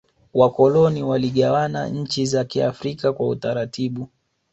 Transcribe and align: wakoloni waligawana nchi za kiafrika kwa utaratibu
wakoloni 0.33 1.03
waligawana 1.03 1.89
nchi 1.89 2.25
za 2.25 2.43
kiafrika 2.43 3.13
kwa 3.13 3.27
utaratibu 3.27 4.09